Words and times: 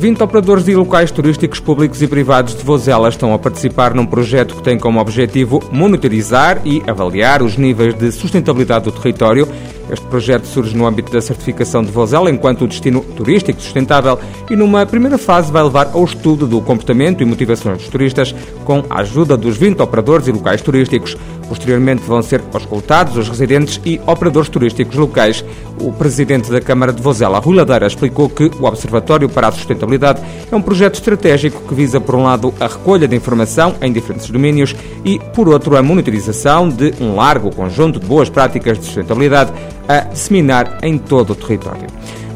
20 0.00 0.22
operadores 0.22 0.66
e 0.66 0.74
locais 0.74 1.10
turísticos 1.10 1.60
públicos 1.60 2.00
e 2.00 2.08
privados 2.08 2.56
de 2.56 2.64
Vozela 2.64 3.10
estão 3.10 3.34
a 3.34 3.38
participar 3.38 3.92
num 3.92 4.06
projeto 4.06 4.56
que 4.56 4.62
tem 4.62 4.78
como 4.78 4.98
objetivo 4.98 5.62
monitorizar 5.70 6.62
e 6.64 6.82
avaliar 6.86 7.42
os 7.42 7.58
níveis 7.58 7.94
de 7.94 8.10
sustentabilidade 8.10 8.86
do 8.86 8.92
território 8.92 9.46
este 9.92 10.06
projeto 10.06 10.46
surge 10.46 10.76
no 10.76 10.86
âmbito 10.86 11.12
da 11.12 11.20
certificação 11.20 11.82
de 11.82 11.90
Vozela 11.90 12.30
enquanto 12.30 12.66
destino 12.66 13.00
turístico 13.00 13.60
sustentável 13.60 14.18
e 14.48 14.54
numa 14.54 14.86
primeira 14.86 15.18
fase 15.18 15.50
vai 15.50 15.64
levar 15.64 15.90
ao 15.92 16.04
estudo 16.04 16.46
do 16.46 16.60
comportamento 16.60 17.22
e 17.22 17.26
motivações 17.26 17.78
dos 17.78 17.88
turistas 17.88 18.32
com 18.64 18.84
a 18.88 19.00
ajuda 19.00 19.36
dos 19.36 19.56
20 19.56 19.80
operadores 19.80 20.28
e 20.28 20.32
locais 20.32 20.62
turísticos. 20.62 21.16
Posteriormente 21.50 22.04
vão 22.06 22.22
ser 22.22 22.40
auscultados 22.54 23.16
os 23.16 23.28
residentes 23.28 23.80
e 23.84 24.00
operadores 24.06 24.48
turísticos 24.48 24.94
locais. 24.94 25.44
O 25.80 25.92
presidente 25.92 26.48
da 26.48 26.60
Câmara 26.60 26.92
de 26.92 27.02
Vozela, 27.02 27.40
Rui 27.40 27.56
Ladeira, 27.56 27.88
explicou 27.88 28.28
que 28.28 28.44
o 28.44 28.64
Observatório 28.66 29.28
para 29.28 29.48
a 29.48 29.50
Sustentabilidade 29.50 30.22
é 30.48 30.54
um 30.54 30.62
projeto 30.62 30.94
estratégico 30.94 31.60
que 31.66 31.74
visa, 31.74 32.00
por 32.00 32.14
um 32.14 32.22
lado, 32.22 32.54
a 32.60 32.68
recolha 32.68 33.08
de 33.08 33.16
informação 33.16 33.74
em 33.82 33.92
diferentes 33.92 34.30
domínios 34.30 34.76
e, 35.04 35.18
por 35.34 35.48
outro, 35.48 35.76
a 35.76 35.82
monitorização 35.82 36.68
de 36.68 36.94
um 37.00 37.16
largo 37.16 37.52
conjunto 37.52 37.98
de 37.98 38.06
boas 38.06 38.30
práticas 38.30 38.78
de 38.78 38.84
sustentabilidade 38.84 39.52
a 39.88 40.02
disseminar 40.02 40.78
em 40.84 40.98
todo 40.98 41.30
o 41.30 41.34
território. 41.34 41.88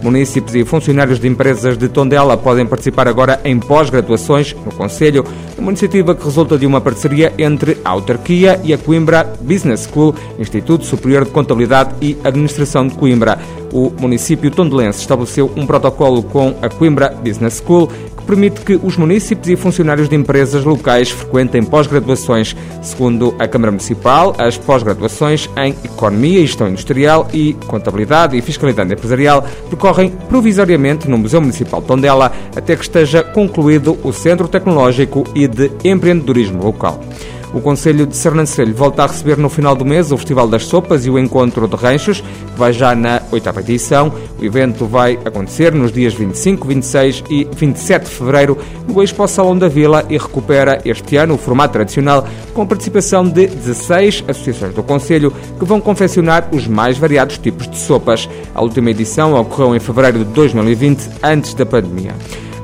Municípios 0.05 0.55
e 0.55 0.67
funcionários 0.67 1.19
de 1.19 1.27
empresas 1.27 1.79
de 1.79 1.89
Tondela 1.89 2.37
podem 2.37 2.66
participar 2.66 3.09
agora 3.09 3.41
em 3.43 3.59
pós-graduações 3.59 4.55
no 4.63 4.71
Conselho, 4.74 5.24
uma 5.57 5.71
iniciativa 5.71 6.15
que 6.15 6.23
resulta 6.23 6.59
de 6.59 6.66
uma 6.66 6.79
parceria 6.79 7.33
entre 7.38 7.79
a 7.83 7.88
autarquia 7.88 8.61
e 8.63 8.74
a 8.74 8.77
Coimbra 8.77 9.24
Business 9.41 9.88
School, 9.91 10.15
Instituto 10.38 10.85
Superior 10.85 11.24
de 11.24 11.30
Contabilidade 11.30 11.95
e 12.02 12.19
Administração 12.23 12.87
de 12.87 12.95
Coimbra. 12.95 13.38
O 13.75 13.93
município 14.01 14.53
tondelense 14.53 15.01
estabeleceu 15.01 15.51
um 15.57 15.67
protocolo 15.67 16.23
com 16.23 16.55
a 16.63 16.69
Coimbra 16.69 17.09
Business 17.11 17.61
School 17.61 17.91
permite 18.25 18.61
que 18.61 18.80
os 18.83 18.97
municípios 18.97 19.49
e 19.49 19.57
funcionários 19.57 20.09
de 20.09 20.17
empresas 20.17 20.65
locais 20.65 21.11
frequentem 21.11 21.63
pós-graduações. 21.63 22.57
Segundo 22.80 23.35
a 23.39 23.47
Câmara 23.47 23.73
Municipal, 23.73 24.35
as 24.39 24.57
pós-graduações 24.57 25.51
em 25.57 25.75
Economia 25.85 26.39
e 26.39 26.47
Gestão 26.47 26.69
Industrial 26.69 27.29
e 27.33 27.55
Contabilidade 27.67 28.37
e 28.37 28.41
Fiscalidade 28.41 28.93
Empresarial 28.93 29.45
decorrem 29.69 30.11
provisoriamente 30.29 31.09
no 31.09 31.19
Museu 31.19 31.41
Municipal 31.41 31.80
de 31.80 31.89
Tondela 31.89 32.33
até 32.57 32.77
que 32.77 32.83
esteja 32.83 33.23
concluído 33.23 33.99
o 34.05 34.13
Centro 34.13 34.49
Tecnológico 34.49 35.25
e 35.35 35.47
de 35.47 35.71
Empreendedorismo 35.85 36.63
Local. 36.63 37.01
O 37.55 37.60
Conselho 37.60 38.05
de 38.05 38.16
Sernancelho 38.16 38.74
volta 38.74 39.05
a 39.05 39.07
receber 39.07 39.38
no 39.38 39.49
final 39.49 39.77
do 39.77 39.85
mês 39.85 40.10
o 40.10 40.16
Festival 40.16 40.49
das 40.49 40.66
Sopas 40.66 41.07
e 41.07 41.10
o 41.10 41.16
Encontro 41.16 41.69
de 41.69 41.77
Ranchos, 41.77 42.21
que 42.21 42.59
vai 42.59 42.73
já 42.73 42.96
na 42.96 43.23
oitava 43.30 43.61
edição. 43.61 44.13
O 44.41 44.45
evento 44.45 44.87
vai 44.87 45.16
acontecer 45.24 45.73
nos 45.73 45.93
dias 45.93 46.13
25, 46.15 46.66
26 46.66 47.24
e 47.30 47.45
27 47.45 48.07
de 48.07 48.11
fevereiro 48.11 48.59
no 48.88 49.01
Expo 49.01 49.29
Salão 49.29 49.57
da 49.57 49.69
Vila 49.69 50.05
e 50.11 50.19
recupera 50.19 50.83
este 50.85 51.16
ano 51.16 51.35
o 51.35 51.38
formato 51.38 51.74
tradicional 51.74 52.27
com 52.52 52.63
a 52.63 52.66
participação 52.66 53.24
de 53.24 53.46
16 53.46 54.24
associações 54.27 54.74
do 54.74 54.83
Conselho 54.83 55.33
que 55.57 55.65
vão 55.65 55.80
confeccionar 55.80 56.49
os 56.52 56.66
mais 56.66 56.99
variados 56.99 57.39
tipos 57.39 57.71
de 57.71 57.79
sopas. 57.79 58.29
A 58.52 58.63
última 58.63 58.91
edição 58.91 59.33
ocorreu 59.33 59.77
em 59.77 59.80
fevereiro 59.80 60.18
de 60.18 60.24
2020, 60.24 61.09
antes 61.23 61.55
da 61.55 61.65
pandemia. 61.65 62.15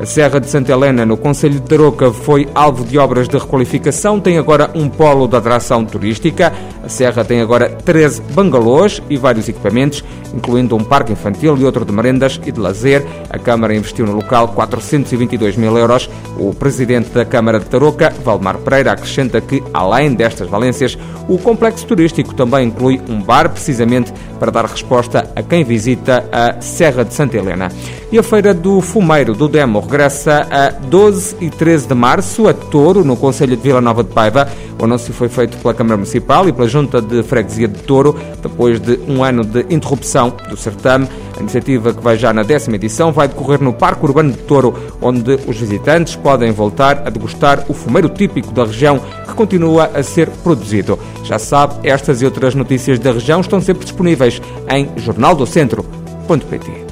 A 0.01 0.07
Serra 0.07 0.41
de 0.41 0.49
Santa 0.49 0.73
Helena, 0.73 1.05
no 1.05 1.15
Conselho 1.15 1.57
de 1.57 1.61
Tarouca, 1.61 2.11
foi 2.11 2.49
alvo 2.55 2.87
de 2.87 2.97
obras 2.97 3.29
de 3.29 3.37
requalificação, 3.37 4.19
tem 4.19 4.39
agora 4.39 4.71
um 4.75 4.89
polo 4.89 5.29
de 5.29 5.37
atração 5.37 5.85
turística. 5.85 6.51
A 6.83 6.89
Serra 6.89 7.23
tem 7.23 7.43
agora 7.43 7.69
13 7.69 8.23
bangalôs 8.33 9.03
e 9.11 9.19
vários 9.19 9.47
equipamentos, 9.47 10.03
incluindo 10.33 10.75
um 10.75 10.83
parque 10.83 11.13
infantil 11.13 11.55
e 11.59 11.67
outro 11.67 11.85
de 11.85 11.93
merendas 11.93 12.41
e 12.47 12.51
de 12.51 12.59
lazer. 12.59 13.07
A 13.29 13.39
Câmara 13.39 13.75
investiu 13.75 14.07
no 14.07 14.15
local 14.15 14.49
422 14.49 15.57
mil 15.59 15.77
euros. 15.77 16.09
O 16.39 16.55
presidente 16.55 17.11
da 17.11 17.27
Câmara 17.27 17.61
de 17.61 17.67
Tarouca, 17.67 18.11
Valdemar 18.25 18.57
Pereira, 18.57 18.93
acrescenta 18.93 19.39
que, 19.39 19.63
além 19.75 20.15
destas 20.15 20.49
valências, 20.49 20.97
o 21.29 21.37
complexo 21.37 21.87
turístico 21.87 22.35
também 22.35 22.69
inclui 22.69 23.03
um 23.07 23.21
bar, 23.21 23.51
precisamente 23.51 24.15
para 24.39 24.51
dar 24.51 24.65
resposta 24.65 25.31
a 25.37 25.43
quem 25.43 25.63
visita 25.63 26.25
a 26.33 26.59
Serra 26.63 27.05
de 27.05 27.13
Santa 27.13 27.37
Helena. 27.37 27.71
E 28.11 28.19
a 28.19 28.23
Feira 28.23 28.55
do 28.55 28.81
Fumeiro 28.81 29.35
do 29.35 29.47
Demo 29.47 29.90
regressa 29.91 30.47
a 30.49 30.71
12 30.71 31.37
e 31.41 31.51
13 31.51 31.89
de 31.89 31.95
março 31.95 32.47
a 32.47 32.55
Touro, 32.55 33.05
no 33.05 33.17
Conselho 33.17 33.57
de 33.57 33.63
Vila 33.63 33.81
Nova 33.81 34.05
de 34.05 34.11
Paiva. 34.11 34.49
O 34.79 34.85
anúncio 34.85 35.13
foi 35.13 35.29
feito 35.29 35.59
pela 35.59 35.75
Câmara 35.75 35.97
Municipal 35.97 36.49
e 36.49 36.53
pela 36.53 36.69
Junta 36.69 37.03
de 37.03 37.25
Freguesia 37.25 37.67
de 37.67 37.81
Touro, 37.81 38.17
depois 38.41 38.79
de 38.79 39.01
um 39.09 39.25
ano 39.25 39.45
de 39.45 39.67
interrupção 39.69 40.33
do 40.49 40.57
certame. 40.57 41.09
A 41.37 41.41
iniciativa, 41.41 41.93
que 41.93 42.01
vai 42.01 42.17
já 42.17 42.33
na 42.33 42.45
décima 42.45 42.77
edição, 42.77 43.11
vai 43.11 43.27
decorrer 43.27 43.61
no 43.61 43.73
Parque 43.73 44.05
Urbano 44.05 44.31
de 44.31 44.39
Touro, 44.39 44.73
onde 45.03 45.35
os 45.49 45.57
visitantes 45.57 46.15
podem 46.15 46.53
voltar 46.53 47.03
a 47.05 47.11
degustar 47.11 47.65
o 47.69 47.75
fumeiro 47.75 48.09
típico 48.09 48.53
da 48.53 48.65
região, 48.65 49.01
que 49.27 49.35
continua 49.35 49.91
a 49.93 50.05
ser 50.05 50.29
produzido. 50.45 51.01
Já 51.25 51.37
sabe, 51.37 51.89
estas 51.89 52.23
e 52.23 52.25
outras 52.25 52.55
notícias 52.55 53.01
da 53.01 53.11
região 53.11 53.41
estão 53.41 53.61
sempre 53.61 53.85
disponíveis 53.85 54.41
em 54.69 54.89
jornaldocentro.pt. 54.99 56.90